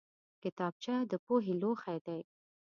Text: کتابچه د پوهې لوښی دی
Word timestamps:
کتابچه 0.43 0.95
د 1.11 1.13
پوهې 1.25 1.53
لوښی 1.61 1.97
دی 2.05 2.21